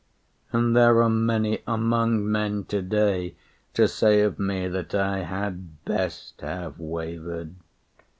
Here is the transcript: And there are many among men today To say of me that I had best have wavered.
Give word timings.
And 0.51 0.75
there 0.75 1.03
are 1.03 1.11
many 1.11 1.61
among 1.67 2.27
men 2.31 2.63
today 2.63 3.35
To 3.75 3.87
say 3.87 4.21
of 4.21 4.39
me 4.39 4.67
that 4.67 4.95
I 4.95 5.19
had 5.19 5.85
best 5.85 6.41
have 6.41 6.79
wavered. 6.79 7.53